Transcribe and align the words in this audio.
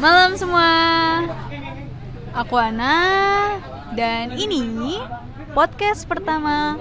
Malam 0.00 0.32
semua. 0.38 0.70
Aku 2.32 2.56
Ana 2.56 2.96
dan 3.92 4.32
ini 4.38 4.96
podcast 5.52 6.06
pertama 6.06 6.78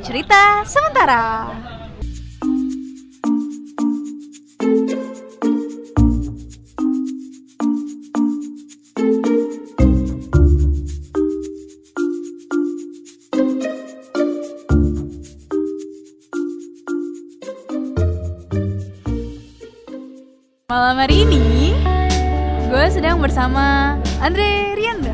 Cerita 0.00 0.64
Sementara. 0.64 1.50
Malam 20.70 21.02
hari 21.02 21.26
ini 21.26 21.59
gue 22.80 22.88
sedang 22.96 23.20
bersama 23.20 23.92
Andre 24.24 24.72
Rianda. 24.72 25.12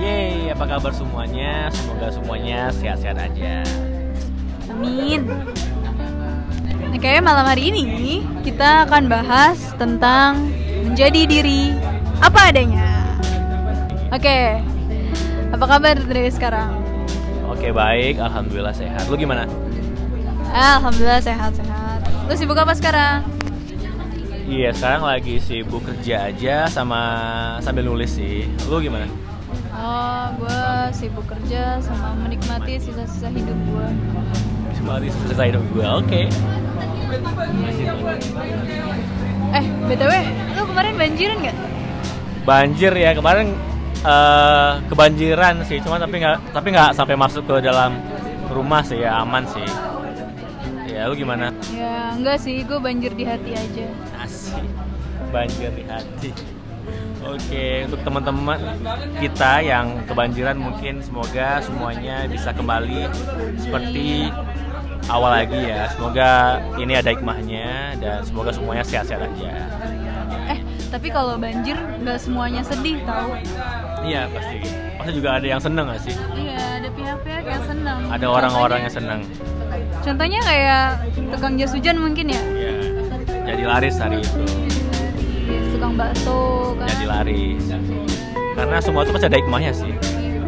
Yeay, 0.00 0.48
apa 0.48 0.64
kabar 0.64 0.96
semuanya? 0.96 1.68
Semoga 1.68 2.08
semuanya 2.08 2.72
sehat-sehat 2.72 3.20
aja. 3.20 3.60
Amin. 4.72 5.28
Oke, 6.88 7.20
malam 7.20 7.44
hari 7.44 7.68
ini 7.68 8.24
kita 8.40 8.88
akan 8.88 9.12
bahas 9.12 9.76
tentang 9.76 10.40
menjadi 10.88 11.28
diri 11.28 11.76
apa 12.24 12.48
adanya. 12.48 13.12
Oke, 14.08 14.56
apa 15.52 15.64
kabar 15.68 16.00
dari 16.00 16.32
sekarang? 16.32 16.80
Oke, 17.44 17.76
baik. 17.76 18.16
Alhamdulillah 18.24 18.72
sehat. 18.72 19.04
Lu 19.12 19.20
gimana? 19.20 19.44
Alhamdulillah 20.48 21.20
sehat-sehat. 21.20 22.08
Lu 22.24 22.32
sibuk 22.32 22.56
apa 22.56 22.72
sekarang? 22.72 23.20
Iya, 24.44 24.76
sekarang 24.76 25.08
lagi 25.08 25.40
sibuk 25.40 25.80
kerja 25.88 26.28
aja 26.28 26.68
sama 26.68 27.00
sambil 27.64 27.88
nulis 27.88 28.12
sih. 28.12 28.44
Lu 28.68 28.76
gimana? 28.76 29.08
Oh, 29.72 30.26
gue 30.36 30.62
sibuk 30.92 31.24
kerja 31.24 31.80
sama 31.80 32.12
menikmati 32.20 32.76
sisa-sisa 32.76 33.32
hidup 33.32 33.56
gue. 33.56 33.88
Mari 34.84 35.08
selesai 35.08 35.48
hidup 35.48 35.64
gue. 35.72 35.86
Oke. 35.88 36.20
Eh, 39.54 39.64
btw, 39.88 40.12
lu 40.52 40.62
kemarin 40.68 40.94
banjiran 41.00 41.36
nggak? 41.40 41.56
Banjir 42.44 42.92
ya 42.92 43.10
kemarin 43.16 43.48
eh, 44.04 44.72
kebanjiran 44.92 45.64
sih, 45.64 45.80
cuma 45.80 45.96
tapi 45.96 46.20
nggak 46.20 46.52
tapi 46.52 46.68
nggak 46.68 46.92
sampai 46.92 47.16
masuk 47.16 47.48
ke 47.48 47.64
dalam 47.64 47.96
rumah 48.52 48.84
sih 48.84 49.00
ya 49.00 49.24
aman 49.24 49.48
sih. 49.48 49.64
Ya, 51.04 51.12
lu 51.12 51.20
gimana? 51.20 51.52
Ya 51.68 52.16
enggak 52.16 52.40
sih, 52.40 52.64
gue 52.64 52.80
banjir 52.80 53.12
di 53.12 53.28
hati 53.28 53.52
aja. 53.52 53.92
Asik. 54.24 54.64
Banjir 55.28 55.68
di 55.76 55.84
hati. 55.84 56.32
Oke, 57.28 57.84
untuk 57.84 58.00
teman-teman 58.08 58.56
kita 59.20 59.60
yang 59.60 60.00
kebanjiran 60.08 60.56
mungkin 60.56 61.04
semoga 61.04 61.60
semuanya 61.60 62.24
bisa 62.24 62.56
kembali 62.56 63.04
seperti 63.60 64.32
awal 65.12 65.44
lagi 65.44 65.60
ya. 65.68 65.92
Semoga 65.92 66.64
ini 66.80 66.96
ada 66.96 67.12
hikmahnya 67.12 68.00
dan 68.00 68.24
semoga 68.24 68.56
semuanya 68.56 68.84
sehat-sehat 68.88 69.28
aja. 69.28 69.52
Eh, 70.56 70.64
tapi 70.88 71.12
kalau 71.12 71.36
banjir 71.36 71.76
nggak 72.00 72.16
semuanya 72.16 72.64
sedih 72.64 73.04
tahu. 73.04 73.36
Iya 74.08 74.24
pasti. 74.32 74.93
Pasti 75.04 75.20
juga 75.20 75.36
ada 75.36 75.44
yang 75.44 75.60
seneng 75.60 75.84
gak 75.92 76.00
sih? 76.00 76.16
Iya, 76.32 76.80
ada 76.80 76.88
pihak-pihak 76.96 77.44
yang 77.44 77.64
senang. 77.68 78.00
Ada 78.08 78.24
orang-orang 78.24 78.88
yang 78.88 78.94
seneng. 78.96 79.20
Contohnya 80.00 80.40
kayak 80.40 80.84
tukang 81.28 81.60
jas 81.60 81.76
hujan 81.76 82.00
mungkin 82.00 82.32
ya. 82.32 82.40
Iya. 82.40 82.72
Jadi 83.52 83.62
laris 83.68 84.00
hari 84.00 84.24
itu. 84.24 84.40
Iya, 85.44 85.60
Tukang 85.76 85.92
bakso 86.00 86.72
kan. 86.80 86.88
Jadi 86.88 87.04
laris. 87.04 87.64
Karena 88.56 88.76
semua 88.80 89.04
itu 89.04 89.12
pasti 89.12 89.26
ada 89.28 89.36
hikmahnya 89.44 89.72
sih. 89.76 89.92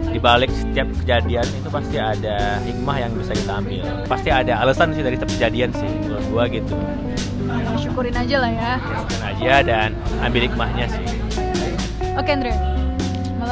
Di 0.09 0.17
balik 0.25 0.49
setiap 0.49 0.89
kejadian 1.05 1.45
itu 1.53 1.69
pasti 1.69 1.97
ada 2.01 2.57
hikmah 2.65 2.97
yang 2.97 3.13
bisa 3.13 3.37
kita 3.37 3.53
ambil. 3.61 3.85
Pasti 4.09 4.29
ada 4.33 4.53
alasan 4.65 4.97
sih 4.97 5.05
dari 5.05 5.21
setiap 5.21 5.37
kejadian 5.37 5.69
sih 5.77 5.91
menurut 6.01 6.25
gua 6.33 6.45
gitu. 6.49 6.73
Syukurin 7.77 8.17
aja 8.17 8.37
lah 8.41 8.49
ya. 8.57 8.73
Masukin 8.81 9.21
aja 9.21 9.55
dan 9.61 9.89
ambil 10.25 10.49
hikmahnya 10.49 10.89
sih. 10.89 11.05
Oke 12.17 12.33
Andre, 12.33 12.76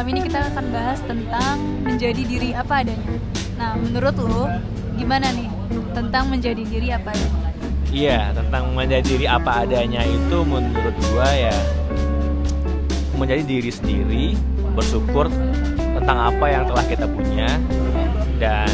malam 0.05 0.21
ini 0.21 0.29
kita 0.29 0.53
akan 0.53 0.67
bahas 0.69 1.01
tentang 1.09 1.57
menjadi 1.81 2.23
diri 2.29 2.53
apa 2.53 2.85
adanya. 2.85 3.17
Nah, 3.57 3.73
menurut 3.81 4.13
lo 4.21 4.53
gimana 5.01 5.33
nih 5.33 5.49
tentang 5.97 6.29
menjadi 6.29 6.61
diri 6.61 6.93
apa 6.93 7.09
adanya? 7.09 7.49
Iya, 7.89 8.21
tentang 8.37 8.77
menjadi 8.77 9.01
diri 9.01 9.25
apa 9.25 9.65
adanya 9.65 10.05
itu 10.05 10.45
menurut 10.45 10.93
gua 11.09 11.25
ya 11.33 11.57
menjadi 13.17 13.49
diri 13.49 13.71
sendiri, 13.73 14.27
bersyukur 14.77 15.33
tentang 15.73 16.19
apa 16.37 16.53
yang 16.53 16.69
telah 16.69 16.85
kita 16.85 17.09
punya 17.09 17.49
dan 18.37 18.69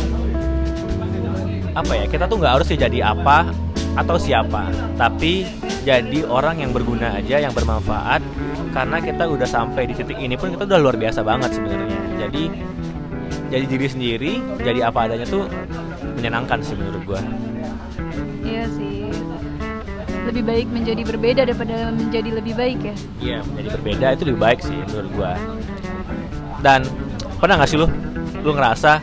apa 1.78 1.92
ya 1.94 2.10
kita 2.10 2.26
tuh 2.26 2.42
nggak 2.42 2.58
harus 2.58 2.74
jadi 2.74 3.06
apa 3.06 3.54
atau 3.94 4.18
siapa, 4.18 4.66
tapi 4.98 5.46
jadi 5.86 6.26
orang 6.26 6.58
yang 6.58 6.74
berguna 6.74 7.22
aja, 7.22 7.38
yang 7.38 7.54
bermanfaat 7.54 8.18
karena 8.70 9.02
kita 9.02 9.26
udah 9.26 9.48
sampai 9.48 9.90
di 9.90 9.94
titik 9.98 10.18
ini 10.18 10.38
pun 10.38 10.54
kita 10.54 10.66
udah 10.66 10.78
luar 10.78 10.96
biasa 10.96 11.26
banget 11.26 11.58
sebenarnya. 11.58 12.00
Jadi 12.22 12.42
jadi 13.50 13.64
diri 13.66 13.86
sendiri, 13.90 14.32
jadi 14.62 14.86
apa 14.86 15.10
adanya 15.10 15.26
tuh 15.26 15.50
menyenangkan 16.14 16.62
sih 16.62 16.78
menurut 16.78 17.02
gua. 17.02 17.20
Iya 18.46 18.70
sih. 18.78 19.10
Lebih 20.30 20.46
baik 20.46 20.68
menjadi 20.70 21.02
berbeda 21.02 21.42
daripada 21.42 21.90
menjadi 21.90 22.30
lebih 22.30 22.54
baik 22.54 22.78
ya. 22.78 22.94
Iya, 23.18 23.38
menjadi 23.50 23.68
berbeda 23.74 24.06
itu 24.14 24.22
lebih 24.30 24.40
baik 24.40 24.60
sih 24.62 24.78
menurut 24.94 25.10
gua. 25.18 25.32
Dan 26.62 26.86
pernah 27.42 27.58
nggak 27.58 27.70
sih 27.72 27.78
lu, 27.80 27.90
lu 28.46 28.50
ngerasa 28.54 29.02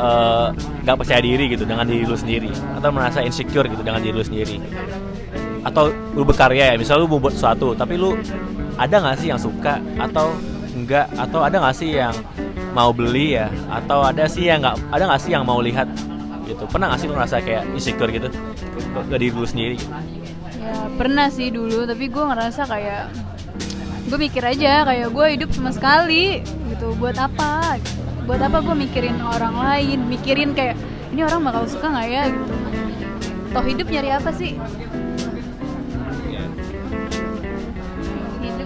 eh, 0.00 0.48
nggak 0.56 0.96
percaya 0.96 1.20
diri 1.20 1.44
gitu 1.52 1.68
dengan 1.68 1.84
diri 1.84 2.08
lu 2.08 2.16
sendiri, 2.16 2.48
atau 2.80 2.88
merasa 2.94 3.20
insecure 3.20 3.68
gitu 3.68 3.84
dengan 3.84 4.00
diri 4.00 4.14
lu 4.16 4.24
sendiri? 4.24 4.56
Atau 5.64 5.90
lu 6.12 6.22
berkarya 6.28 6.72
ya, 6.72 6.74
misal 6.76 7.00
lu 7.00 7.08
mau 7.08 7.18
buat 7.18 7.32
sesuatu, 7.32 7.72
tapi 7.72 7.96
lu 7.96 8.14
ada 8.76 9.00
nggak 9.00 9.16
sih 9.18 9.28
yang 9.32 9.40
suka 9.40 9.80
atau 9.96 10.36
enggak? 10.76 11.08
Atau 11.16 11.40
ada 11.40 11.56
nggak 11.56 11.76
sih 11.76 11.96
yang 11.96 12.14
mau 12.76 12.92
beli 12.92 13.40
ya? 13.40 13.48
Atau 13.72 14.04
ada 14.04 14.28
sih 14.28 14.46
yang 14.46 14.60
nggak, 14.60 14.76
ada 14.92 15.02
nggak 15.08 15.20
sih 15.24 15.30
yang 15.32 15.42
mau 15.48 15.58
lihat? 15.64 15.88
gitu 16.44 16.64
pernah 16.68 16.92
nggak 16.92 17.00
sih 17.00 17.08
lu 17.08 17.14
ngerasa 17.16 17.36
kayak 17.40 17.64
insecure 17.72 18.12
gitu 18.12 18.28
ke 19.10 19.16
diri 19.16 19.32
lu 19.32 19.48
sendiri 19.48 19.74
gitu? 19.80 19.92
Ya 20.60 20.76
pernah 20.96 21.26
sih 21.28 21.48
dulu, 21.52 21.84
tapi 21.84 22.08
gue 22.08 22.24
ngerasa 22.24 22.62
kayak 22.68 23.04
gue 24.04 24.18
mikir 24.20 24.44
aja 24.44 24.84
kayak 24.84 25.08
gue 25.08 25.26
hidup 25.36 25.48
cuma 25.52 25.72
sekali 25.72 26.44
gitu. 26.72 26.92
Buat 27.00 27.16
apa? 27.20 27.80
Buat 28.24 28.40
apa 28.48 28.64
gue 28.64 28.76
mikirin 28.76 29.20
orang 29.20 29.56
lain? 29.56 30.08
Mikirin 30.08 30.56
kayak 30.56 30.76
ini 31.12 31.24
orang 31.24 31.44
bakal 31.44 31.64
suka 31.68 31.92
nggak 31.92 32.08
ya 32.08 32.22
gitu. 32.32 32.54
Toh 33.52 33.64
hidup 33.64 33.86
nyari 33.88 34.10
apa 34.12 34.30
sih? 34.32 34.56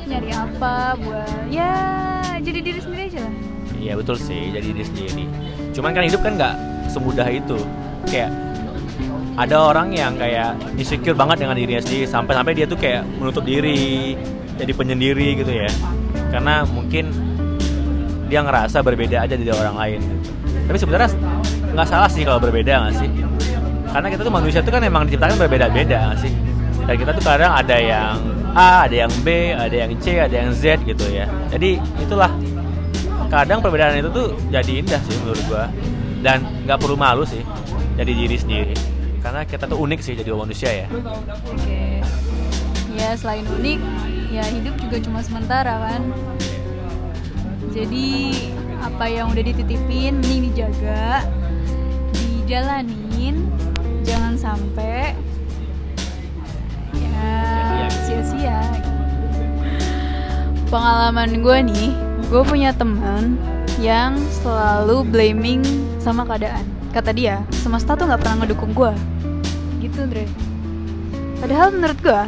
Nyari 0.09 0.31
apa? 0.33 0.97
Buat 0.97 1.53
ya 1.53 1.75
jadi 2.41 2.59
diri 2.65 2.81
sendiri 2.81 3.03
aja 3.13 3.21
lah. 3.29 3.35
Iya 3.79 3.93
betul 3.95 4.17
sih, 4.19 4.51
jadi 4.51 4.67
diri 4.75 4.85
sendiri. 4.85 5.25
Cuman 5.77 5.93
kan 5.95 6.03
hidup 6.09 6.21
kan 6.25 6.33
nggak 6.35 6.55
semudah 6.91 7.29
itu. 7.29 7.59
Kayak 8.09 8.33
ada 9.39 9.57
orang 9.71 9.95
yang 9.95 10.19
kayak 10.19 10.59
insecure 10.75 11.15
banget 11.15 11.47
dengan 11.47 11.55
dirinya 11.55 11.79
sendiri 11.79 12.09
sampai-sampai 12.11 12.53
dia 12.59 12.67
tuh 12.67 12.75
kayak 12.81 13.07
menutup 13.23 13.47
diri, 13.47 14.19
jadi 14.59 14.73
penyendiri 14.75 15.39
gitu 15.39 15.53
ya. 15.53 15.71
Karena 16.35 16.67
mungkin 16.67 17.15
dia 18.27 18.43
ngerasa 18.43 18.83
berbeda 18.83 19.25
aja 19.29 19.39
dari 19.39 19.53
orang 19.55 19.77
lain. 19.79 20.01
Tapi 20.67 20.77
sebenarnya 20.77 21.15
nggak 21.73 21.87
salah 21.87 22.11
sih 22.11 22.27
kalau 22.27 22.43
berbeda 22.43 22.89
nggak 22.89 22.95
sih? 22.99 23.09
Karena 23.89 24.09
kita 24.13 24.21
tuh 24.27 24.35
manusia 24.35 24.61
tuh 24.61 24.73
kan 24.75 24.83
emang 24.85 25.07
diciptakan 25.07 25.39
berbeda-beda 25.39 26.13
nggak 26.13 26.21
sih? 26.21 26.33
Dan 26.89 26.95
kita 26.97 27.11
tuh 27.13 27.25
kadang 27.25 27.53
ada 27.53 27.77
yang 27.77 28.17
A, 28.57 28.89
ada 28.89 28.97
yang 29.05 29.13
B, 29.21 29.53
ada 29.53 29.77
yang 29.77 29.93
C, 30.01 30.17
ada 30.17 30.33
yang 30.33 30.51
Z 30.57 30.81
gitu 30.89 31.05
ya. 31.13 31.29
Jadi 31.53 31.77
itulah 32.01 32.33
kadang 33.29 33.61
perbedaan 33.61 34.01
itu 34.01 34.09
tuh 34.09 34.33
jadi 34.49 34.73
indah 34.81 35.01
sih 35.05 35.17
menurut 35.21 35.43
gua 35.53 35.65
dan 36.25 36.43
nggak 36.65 36.79
perlu 36.81 36.97
malu 36.97 37.23
sih 37.29 37.45
jadi 38.01 38.09
diri 38.09 38.37
sendiri 38.41 38.77
karena 39.21 39.45
kita 39.45 39.69
tuh 39.69 39.79
unik 39.79 40.01
sih 40.01 40.17
jadi 40.17 40.33
manusia 40.33 40.71
ya 40.73 40.89
Oke. 41.53 42.01
Ya 42.99 43.15
selain 43.15 43.47
unik, 43.47 43.79
ya 44.35 44.43
hidup 44.51 44.75
juga 44.83 44.99
cuma 44.99 45.23
sementara 45.23 45.87
kan. 45.87 46.03
Jadi 47.71 48.35
apa 48.83 49.07
yang 49.07 49.31
udah 49.31 49.39
dititipin 49.39 50.19
mending 50.19 50.51
dijaga, 50.51 51.23
dijalanin, 52.11 53.47
jangan 54.03 54.35
sampai 54.35 55.15
sia-sia. 58.09 58.65
Pengalaman 60.73 61.45
gue 61.45 61.59
nih, 61.69 61.89
gue 62.33 62.43
punya 62.49 62.73
teman 62.73 63.37
yang 63.77 64.17
selalu 64.41 65.05
blaming 65.05 65.61
sama 66.01 66.25
keadaan. 66.25 66.65
Kata 66.97 67.13
dia, 67.13 67.45
semesta 67.53 67.93
tuh 67.93 68.09
nggak 68.09 68.21
pernah 68.25 68.37
ngedukung 68.45 68.73
gue. 68.73 68.93
Gitu, 69.85 70.09
Dre. 70.09 70.25
Padahal 71.45 71.69
menurut 71.77 72.01
gue 72.01 72.23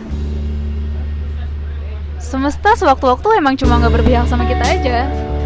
semesta 2.20 2.78
sewaktu-waktu 2.78 3.42
emang 3.42 3.58
cuma 3.58 3.80
nggak 3.80 3.90
berpihak 3.96 4.28
sama 4.30 4.46
kita 4.46 4.62
aja 4.62 4.98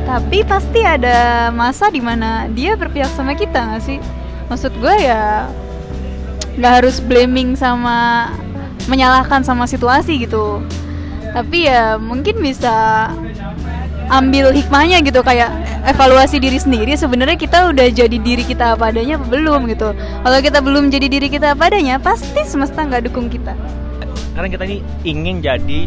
tapi 0.05 0.45
pasti 0.45 0.85
ada 0.85 1.49
masa 1.49 1.89
di 1.89 1.97
mana 1.97 2.45
dia 2.53 2.77
berpihak 2.77 3.09
sama 3.17 3.33
kita 3.33 3.57
nggak 3.57 3.81
sih 3.81 3.97
maksud 4.53 4.69
gue 4.77 4.93
ya 5.01 5.49
nggak 6.61 6.73
harus 6.85 7.01
blaming 7.01 7.57
sama 7.57 8.29
menyalahkan 8.87 9.45
sama 9.45 9.65
situasi 9.69 10.25
gitu. 10.25 10.61
Tapi 11.35 11.67
ya 11.67 11.99
mungkin 11.99 12.39
bisa 12.39 13.11
ambil 14.13 14.53
hikmahnya 14.53 15.01
gitu 15.01 15.25
kayak 15.25 15.49
evaluasi 15.89 16.37
diri 16.37 16.61
sendiri 16.61 16.93
sebenarnya 16.93 17.41
kita 17.41 17.73
udah 17.73 17.89
jadi 17.89 18.17
diri 18.21 18.45
kita 18.45 18.77
apa 18.77 18.93
adanya 18.93 19.17
apa 19.17 19.27
belum 19.29 19.67
gitu. 19.73 19.97
Kalau 19.97 20.39
kita 20.45 20.59
belum 20.61 20.93
jadi 20.93 21.07
diri 21.09 21.29
kita 21.33 21.57
apa 21.57 21.73
adanya 21.73 21.97
pasti 21.99 22.45
semesta 22.45 22.85
nggak 22.85 23.11
dukung 23.11 23.33
kita. 23.33 23.57
Karena 24.35 24.49
kita 24.51 24.65
ini 24.67 24.79
ingin 25.07 25.37
jadi 25.41 25.81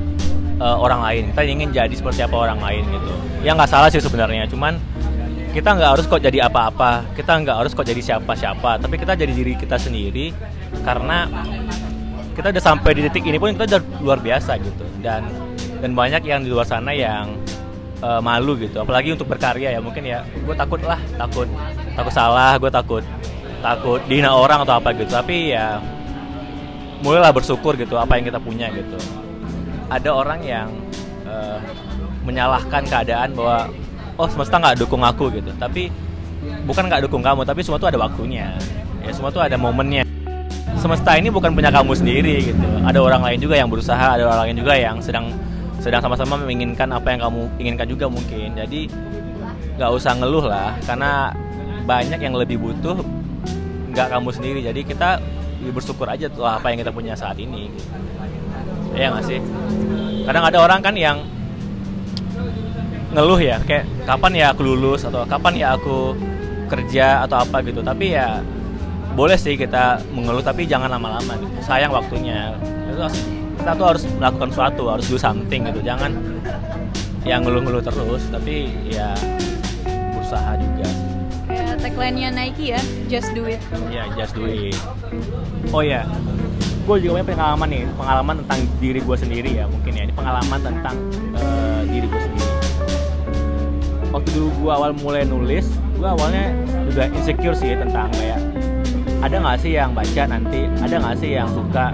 uh, 0.60 0.78
orang 0.78 1.00
lain. 1.04 1.24
Kita 1.32 1.42
ingin 1.46 1.70
jadi 1.72 1.94
seperti 1.94 2.26
apa 2.26 2.36
orang 2.36 2.60
lain 2.60 2.84
gitu. 2.90 3.12
Ya 3.46 3.54
nggak 3.54 3.70
salah 3.70 3.90
sih 3.94 4.02
sebenarnya 4.02 4.50
cuman 4.50 4.82
kita 5.54 5.74
nggak 5.74 5.90
harus 5.98 6.06
kok 6.10 6.22
jadi 6.22 6.50
apa-apa. 6.50 7.06
Kita 7.14 7.38
nggak 7.38 7.58
harus 7.66 7.72
kok 7.74 7.86
jadi 7.86 8.02
siapa-siapa. 8.02 8.82
Tapi 8.82 8.96
kita 8.98 9.14
jadi 9.14 9.34
diri 9.34 9.54
kita 9.58 9.78
sendiri 9.78 10.34
karena 10.86 11.30
kita 12.38 12.54
udah 12.54 12.64
sampai 12.64 12.92
di 12.94 13.02
titik 13.10 13.26
ini 13.26 13.42
pun 13.42 13.58
kita 13.58 13.66
udah 13.66 13.82
luar 14.06 14.22
biasa 14.22 14.62
gitu. 14.62 14.86
Dan 15.02 15.26
dan 15.82 15.98
banyak 15.98 16.22
yang 16.22 16.46
di 16.46 16.54
luar 16.54 16.70
sana 16.70 16.94
yang 16.94 17.34
uh, 18.06 18.22
malu 18.22 18.54
gitu. 18.62 18.78
Apalagi 18.78 19.18
untuk 19.18 19.26
berkarya 19.26 19.74
ya. 19.74 19.82
Mungkin 19.82 20.06
ya 20.06 20.22
gue 20.22 20.54
takut 20.54 20.78
lah 20.86 21.02
takut 21.18 21.50
takut 21.98 22.14
salah 22.14 22.54
gue 22.62 22.70
takut 22.70 23.02
takut 23.66 23.98
dihina 24.06 24.38
orang 24.38 24.62
atau 24.62 24.78
apa 24.78 24.94
gitu. 24.94 25.10
Tapi 25.10 25.58
ya 25.58 25.82
mulailah 27.02 27.34
bersyukur 27.34 27.74
gitu 27.74 27.98
apa 27.98 28.22
yang 28.22 28.30
kita 28.30 28.38
punya 28.38 28.70
gitu. 28.70 29.02
Ada 29.90 30.14
orang 30.14 30.40
yang 30.46 30.70
uh, 31.26 31.58
menyalahkan 32.22 32.86
keadaan 32.86 33.34
bahwa 33.34 33.66
oh 34.22 34.30
semesta 34.30 34.62
nggak 34.62 34.78
dukung 34.78 35.02
aku 35.02 35.34
gitu. 35.34 35.50
Tapi 35.58 35.90
bukan 36.70 36.86
nggak 36.86 37.10
dukung 37.10 37.26
kamu 37.26 37.50
tapi 37.50 37.66
semua 37.66 37.82
tuh 37.82 37.90
ada 37.90 37.98
waktunya. 37.98 38.54
Ya 39.02 39.10
semua 39.10 39.34
tuh 39.34 39.42
ada 39.42 39.58
momennya 39.58 40.06
semesta 40.78 41.18
ini 41.18 41.34
bukan 41.34 41.52
punya 41.58 41.74
kamu 41.74 41.92
sendiri 41.98 42.54
gitu. 42.54 42.68
Ada 42.86 43.00
orang 43.02 43.22
lain 43.26 43.40
juga 43.42 43.56
yang 43.58 43.70
berusaha 43.70 44.18
ada 44.18 44.24
orang 44.24 44.50
lain 44.50 44.58
juga 44.62 44.74
yang 44.78 45.02
sedang 45.02 45.34
sedang 45.82 46.02
sama-sama 46.02 46.38
menginginkan 46.42 46.90
apa 46.94 47.14
yang 47.14 47.22
kamu 47.26 47.42
inginkan 47.58 47.88
juga 47.90 48.06
mungkin. 48.08 48.54
Jadi 48.54 48.90
nggak 49.78 49.92
usah 49.94 50.18
ngeluh 50.18 50.46
lah 50.46 50.74
karena 50.86 51.34
banyak 51.86 52.20
yang 52.20 52.36
lebih 52.36 52.58
butuh 52.62 53.02
nggak 53.94 54.08
kamu 54.14 54.30
sendiri. 54.34 54.60
Jadi 54.62 54.82
kita 54.86 55.22
bersyukur 55.74 56.06
aja 56.08 56.30
tuh 56.30 56.46
apa 56.46 56.70
yang 56.70 56.80
kita 56.86 56.94
punya 56.94 57.18
saat 57.18 57.38
ini 57.42 57.74
gitu. 57.74 57.90
ya 58.94 59.14
nggak 59.14 59.26
sih? 59.26 59.40
Kadang 60.26 60.44
ada 60.46 60.58
orang 60.62 60.80
kan 60.84 60.96
yang 60.98 61.18
ngeluh 63.16 63.40
ya 63.40 63.58
kayak 63.64 63.88
kapan 64.06 64.34
ya 64.36 64.46
aku 64.54 64.62
lulus? 64.68 65.02
atau 65.08 65.26
kapan 65.26 65.54
ya 65.58 65.68
aku 65.74 66.14
kerja? 66.68 67.26
atau 67.26 67.42
apa 67.42 67.64
gitu. 67.66 67.82
Tapi 67.82 68.14
ya 68.14 68.44
boleh 69.18 69.34
sih 69.34 69.58
kita 69.58 69.98
mengeluh 70.14 70.46
tapi 70.46 70.70
jangan 70.70 70.94
lama-lama 70.94 71.34
gitu. 71.42 71.58
Sayang 71.66 71.90
waktunya. 71.90 72.54
Kita 73.58 73.74
tuh 73.74 73.86
harus 73.90 74.04
melakukan 74.22 74.54
sesuatu 74.54 74.84
harus 74.94 75.10
do 75.10 75.18
something 75.18 75.66
gitu. 75.66 75.82
Jangan 75.82 76.14
yang 77.26 77.42
ngeluh-ngeluh 77.42 77.82
terus 77.82 78.30
tapi 78.30 78.70
ya 78.86 79.18
berusaha 80.14 80.54
juga. 80.62 80.86
Tagline-nya 81.82 82.30
Nike 82.30 82.78
ya 82.78 82.82
just 83.10 83.34
do 83.34 83.50
it. 83.50 83.58
Ya 83.90 84.06
just 84.14 84.38
do 84.38 84.46
it. 84.46 84.78
Oh 85.74 85.82
ya 85.82 86.06
gue 86.88 87.04
juga 87.04 87.20
punya 87.20 87.28
pengalaman 87.36 87.68
nih 87.68 87.84
pengalaman 88.00 88.36
tentang 88.46 88.60
diri 88.80 89.00
gue 89.02 89.18
sendiri 89.18 89.50
ya 89.58 89.66
mungkin 89.66 89.98
ya. 89.98 90.02
Ini 90.06 90.14
pengalaman 90.14 90.60
tentang 90.62 90.96
uh, 91.34 91.82
diri 91.90 92.06
gue 92.06 92.22
sendiri. 92.22 92.52
Waktu 94.14 94.30
dulu 94.30 94.50
gue 94.62 94.72
awal 94.78 94.94
mulai 94.94 95.26
nulis 95.26 95.74
gue 95.98 96.06
awalnya 96.06 96.54
juga 96.86 97.10
insecure 97.10 97.58
sih 97.58 97.74
tentang 97.74 98.14
kayak 98.14 98.40
ada 99.28 99.44
nggak 99.44 99.58
sih 99.60 99.76
yang 99.76 99.92
baca 99.92 100.24
nanti? 100.24 100.72
Ada 100.80 100.96
nggak 101.04 101.16
sih 101.20 101.30
yang 101.36 101.52
suka? 101.52 101.92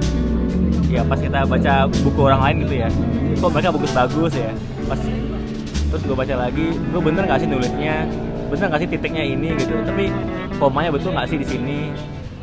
Ya 0.93 1.01
pas 1.01 1.17
kita 1.17 1.41
baca 1.49 1.89
buku 1.89 2.21
orang 2.21 2.41
lain 2.45 2.55
gitu 2.69 2.75
ya. 2.85 2.89
Kok 3.41 3.49
mereka 3.49 3.69
bagus-bagus 3.73 4.33
ya? 4.37 4.51
Pas 4.85 5.01
terus 5.89 6.01
gue 6.05 6.13
baca 6.17 6.35
lagi 6.37 6.77
gue 6.77 7.01
bener 7.01 7.25
nggak 7.25 7.39
sih 7.41 7.49
nulisnya? 7.49 8.05
Bener 8.53 8.65
nggak 8.69 8.81
sih 8.85 8.89
titiknya 8.93 9.23
ini 9.25 9.49
gitu? 9.57 9.73
Tapi 9.81 10.13
komanya 10.61 10.93
betul 10.93 11.17
nggak 11.17 11.25
sih 11.25 11.41
di 11.41 11.47
sini? 11.49 11.89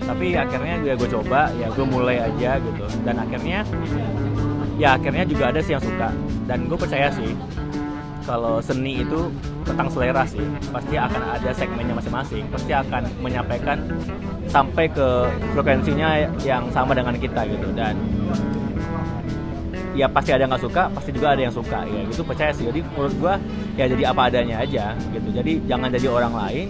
Tapi 0.02 0.34
akhirnya 0.34 0.82
ya 0.82 0.94
gue 0.98 1.06
coba 1.06 1.54
ya 1.54 1.70
gue 1.70 1.86
mulai 1.86 2.26
aja 2.26 2.58
gitu. 2.58 2.84
Dan 3.06 3.22
akhirnya 3.22 3.62
ya 4.74 4.98
akhirnya 4.98 5.22
juga 5.22 5.54
ada 5.54 5.62
sih 5.62 5.78
yang 5.78 5.84
suka. 5.86 6.10
Dan 6.50 6.66
gue 6.66 6.74
percaya 6.74 7.14
sih 7.14 7.30
kalau 8.26 8.58
seni 8.58 9.06
itu 9.06 9.30
tentang 9.70 9.88
selera 9.88 10.22
sih. 10.26 10.42
Pasti 10.74 10.94
akan 10.98 11.20
ada 11.38 11.50
segmennya 11.54 11.94
masing-masing. 11.94 12.44
Pasti 12.50 12.72
akan 12.74 13.02
menyampaikan 13.22 13.78
sampai 14.50 14.90
ke 14.90 15.08
frekuensinya 15.54 16.26
yang 16.42 16.66
sama 16.74 16.92
dengan 16.92 17.14
kita 17.14 17.46
gitu. 17.46 17.70
Dan 17.72 17.94
ya 19.94 20.06
pasti 20.06 20.30
ada 20.34 20.46
yang 20.46 20.50
nggak 20.50 20.64
suka 20.66 20.82
pasti 20.90 21.10
juga 21.14 21.38
ada 21.38 21.42
yang 21.46 21.54
suka. 21.54 21.86
Ya 21.86 22.00
gitu 22.10 22.22
percaya 22.26 22.50
sih. 22.50 22.66
Jadi 22.66 22.82
menurut 22.82 23.14
gua 23.22 23.34
ya 23.78 23.86
jadi 23.86 24.10
apa 24.10 24.26
adanya 24.26 24.60
aja 24.60 24.98
gitu. 25.14 25.28
Jadi 25.30 25.62
jangan 25.70 25.88
jadi 25.94 26.06
orang 26.10 26.34
lain 26.34 26.66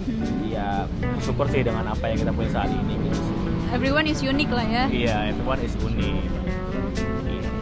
ya 0.52 0.84
syukur 1.24 1.48
sih 1.48 1.64
dengan 1.64 1.88
apa 1.88 2.04
yang 2.12 2.20
kita 2.20 2.32
punya 2.36 2.50
saat 2.52 2.68
ini 2.68 2.94
gitu 3.08 3.40
everyone 3.70 4.06
is 4.06 4.18
unique 4.20 4.50
lah 4.50 4.66
ya. 4.66 4.84
Iya 4.90 5.16
everyone 5.30 5.62
is 5.62 5.74
unique. 5.78 6.26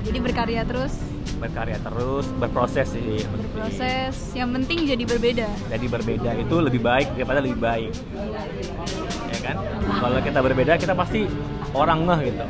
Jadi 0.08 0.18
berkarya 0.24 0.64
terus 0.64 0.96
berkarya 1.38 1.78
terus 1.80 2.26
berproses 2.36 2.90
sih. 2.90 3.22
Proses 3.54 4.14
yang 4.34 4.50
penting 4.52 4.84
jadi 4.84 5.04
berbeda. 5.06 5.48
Jadi 5.70 5.86
berbeda 5.86 6.30
itu 6.34 6.56
lebih 6.58 6.82
baik 6.82 7.14
daripada 7.14 7.40
lebih 7.40 7.58
baik. 7.62 7.92
Ya 9.30 9.38
kan? 9.46 9.56
Kalau 10.02 10.18
kita 10.20 10.38
berbeda 10.42 10.72
kita 10.76 10.94
pasti 10.98 11.30
orang 11.72 12.04
ngeh 12.04 12.20
gitu. 12.34 12.46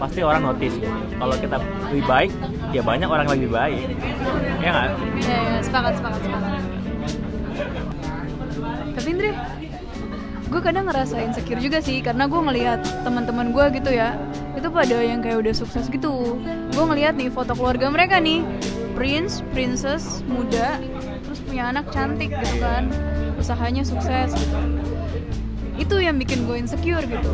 Pasti 0.00 0.20
orang 0.24 0.42
notice 0.48 0.74
gitu. 0.80 0.98
Kalau 1.20 1.34
kita 1.36 1.56
lebih 1.92 2.04
baik 2.08 2.30
ya 2.72 2.82
banyak 2.82 3.08
orang 3.08 3.24
yang 3.28 3.36
lebih 3.36 3.52
baik. 3.52 3.84
Ya 4.64 4.68
nggak? 4.72 4.88
Ya, 5.20 5.38
ya 5.38 5.58
sepakat 5.60 5.92
sepakat 6.00 6.20
sepakat. 6.24 6.52
Tapi 8.96 9.08
Indri 9.12 9.32
gue 10.50 10.58
kadang 10.58 10.90
ngerasa 10.90 11.14
insecure 11.22 11.62
juga 11.62 11.78
sih 11.78 12.02
karena 12.02 12.26
gue 12.26 12.40
ngelihat 12.42 12.82
teman-teman 13.06 13.54
gue 13.54 13.66
gitu 13.78 13.94
ya 13.94 14.18
itu 14.58 14.66
pada 14.66 14.98
yang 14.98 15.22
kayak 15.22 15.46
udah 15.46 15.54
sukses 15.54 15.86
gitu 15.86 16.42
gue 16.70 16.84
ngelihat 16.86 17.14
nih 17.18 17.28
foto 17.30 17.52
keluarga 17.54 17.90
mereka 17.90 18.18
nih. 18.22 18.42
Prince 18.94 19.40
princess 19.56 20.20
muda 20.28 20.76
terus 21.24 21.40
punya 21.46 21.72
anak 21.72 21.88
cantik 21.94 22.30
gitu 22.30 22.56
kan. 22.60 22.90
Usahanya 23.40 23.82
sukses 23.86 24.34
gitu. 24.36 24.58
Itu 25.80 25.96
yang 25.98 26.20
bikin 26.20 26.44
gue 26.44 26.60
insecure 26.60 27.04
gitu. 27.04 27.32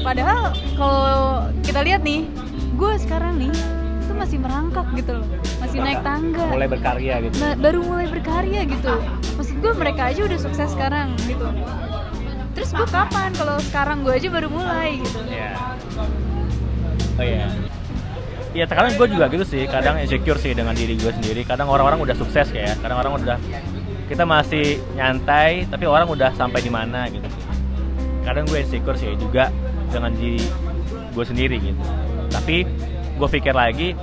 Padahal 0.00 0.56
kalau 0.78 1.52
kita 1.60 1.84
lihat 1.84 2.00
nih 2.02 2.24
gue 2.78 2.92
sekarang 3.02 3.36
nih 3.36 3.52
itu 4.04 4.12
masih 4.16 4.38
merangkak 4.40 4.88
gitu 4.96 5.20
loh. 5.20 5.28
Masih 5.60 5.78
naik 5.84 6.00
tangga. 6.00 6.48
Mulai 6.48 6.68
berkarya 6.70 7.14
gitu. 7.28 7.34
Nah, 7.42 7.52
baru 7.58 7.84
mulai 7.84 8.06
berkarya 8.08 8.64
gitu. 8.64 8.94
Maksud 9.36 9.56
gue 9.60 9.72
mereka 9.76 10.08
aja 10.08 10.20
udah 10.24 10.38
sukses 10.40 10.68
sekarang 10.72 11.12
gitu. 11.28 11.44
Terus 12.56 12.70
gue 12.72 12.88
kapan? 12.88 13.30
Kalau 13.36 13.60
sekarang 13.68 14.02
gue 14.02 14.14
aja 14.16 14.28
baru 14.32 14.48
mulai 14.48 14.98
gitu. 15.04 15.20
Ya 15.28 15.52
oh 17.18 17.26
iya 17.26 17.46
ya 18.56 18.64
kadang 18.68 18.94
gue 18.96 19.06
juga 19.10 19.26
gitu 19.28 19.44
sih. 19.44 19.64
Kadang 19.68 20.00
insecure 20.00 20.40
sih 20.40 20.52
dengan 20.56 20.72
diri 20.72 20.96
gue 20.96 21.12
sendiri. 21.12 21.44
Kadang 21.44 21.68
orang-orang 21.68 22.00
udah 22.04 22.16
sukses 22.16 22.48
kayak 22.52 22.80
kadang 22.80 22.98
orang 23.00 23.12
udah 23.18 23.38
kita 24.08 24.24
masih 24.24 24.80
nyantai 24.96 25.68
tapi 25.68 25.84
orang 25.84 26.08
udah 26.08 26.32
sampai 26.32 26.60
di 26.64 26.70
mana 26.72 27.08
gitu. 27.12 27.28
Kadang 28.24 28.48
gue 28.48 28.58
insecure 28.60 28.96
sih 28.96 29.12
juga 29.20 29.52
dengan 29.92 30.12
diri 30.16 30.40
gue 31.12 31.24
sendiri 31.24 31.56
gitu. 31.60 31.82
Tapi 32.28 32.64
gue 33.18 33.28
pikir 33.28 33.52
lagi 33.56 33.96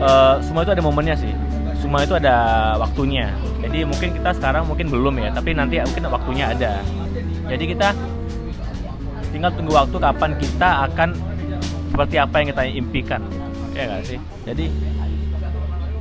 uh, 0.00 0.38
semua 0.42 0.66
itu 0.66 0.72
ada 0.74 0.82
momennya 0.82 1.14
sih. 1.18 1.32
Semua 1.78 2.06
itu 2.06 2.14
ada 2.14 2.34
waktunya. 2.78 3.30
Jadi 3.62 3.86
mungkin 3.86 4.14
kita 4.14 4.34
sekarang 4.34 4.66
mungkin 4.66 4.90
belum 4.90 5.18
ya 5.18 5.30
tapi 5.30 5.54
nanti 5.54 5.78
mungkin 5.82 6.10
waktunya 6.10 6.50
ada. 6.50 6.82
Jadi 7.50 7.64
kita 7.74 7.94
tinggal 9.32 9.50
tunggu 9.56 9.72
waktu 9.74 9.96
kapan 9.96 10.30
kita 10.36 10.68
akan 10.90 11.31
seperti 11.92 12.16
apa 12.16 12.34
yang 12.40 12.48
kita 12.56 12.62
impikan. 12.72 13.20
Ya 13.76 13.84
gak 13.84 14.08
sih? 14.08 14.18
Jadi 14.48 14.72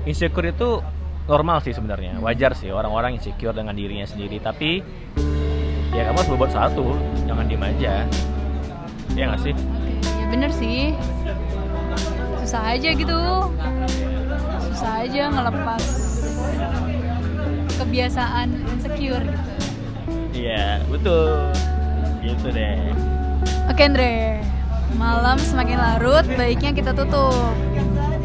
insecure 0.08 0.48
itu 0.48 0.80
normal 1.28 1.60
sih 1.60 1.76
sebenarnya. 1.76 2.16
Wajar 2.24 2.56
sih 2.56 2.72
orang-orang 2.72 3.20
insecure 3.20 3.52
dengan 3.52 3.76
dirinya 3.76 4.08
sendiri. 4.08 4.40
Tapi 4.40 4.80
ya 5.92 6.08
kamu 6.08 6.16
harus 6.16 6.32
berbuat 6.32 6.52
satu. 6.56 6.96
Jangan 7.28 7.44
diem 7.52 7.60
aja. 7.60 8.08
Ya 9.20 9.24
gak 9.36 9.44
sih? 9.44 9.52
Ya 10.16 10.26
bener 10.32 10.52
sih. 10.56 10.96
Susah 12.40 12.72
aja 12.72 12.90
gitu. 12.96 13.22
Susah 14.72 14.94
aja 15.04 15.24
ngelepas 15.28 15.84
kebiasaan 17.84 18.48
insecure 18.80 19.28
gitu. 19.28 19.52
Iya 20.32 20.80
betul. 20.88 21.52
Gitu 22.24 22.48
deh. 22.48 22.80
Oke 23.68 23.84
Andre 23.84 24.40
malam 24.96 25.38
semakin 25.40 25.78
larut 25.80 26.26
baiknya 26.36 26.72
kita 26.76 26.92
tutup 26.92 27.54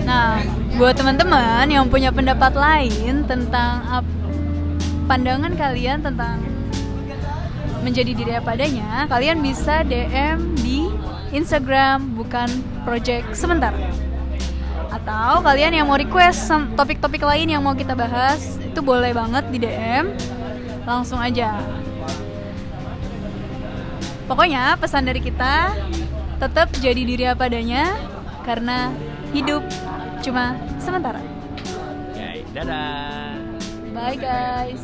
Nah, 0.06 0.38
buat 0.78 0.94
teman-teman 0.94 1.66
yang 1.66 1.90
punya 1.90 2.14
pendapat 2.14 2.54
lain 2.54 3.26
tentang 3.26 3.82
pandangan 5.10 5.50
kalian 5.58 5.98
tentang 5.98 6.38
menjadi 7.82 8.14
diri 8.14 8.32
apa 8.38 8.54
adanya, 8.54 9.10
kalian 9.10 9.42
bisa 9.42 9.82
DM 9.82 10.54
di 10.62 10.86
Instagram 11.34 12.14
bukan 12.14 12.46
project 12.86 13.34
sebentar. 13.34 13.74
Atau 14.94 15.42
kalian 15.42 15.74
yang 15.74 15.90
mau 15.90 15.98
request 15.98 16.54
topik-topik 16.78 17.26
lain 17.26 17.50
yang 17.50 17.62
mau 17.66 17.74
kita 17.74 17.98
bahas, 17.98 18.62
itu 18.62 18.78
boleh 18.78 19.10
banget 19.10 19.42
di 19.50 19.58
DM. 19.58 20.14
Langsung 20.86 21.18
aja. 21.18 21.58
Pokoknya 24.30 24.78
pesan 24.78 25.02
dari 25.02 25.18
kita 25.18 25.74
tetap 26.36 26.68
jadi 26.78 27.02
diri 27.02 27.24
apa 27.24 27.48
adanya 27.48 27.96
karena 28.44 28.92
hidup 29.32 29.64
cuma 30.20 30.56
sementara. 30.80 31.20
Oke, 32.12 32.44
dadah. 32.52 33.36
Bye 33.96 34.16
guys. 34.20 34.82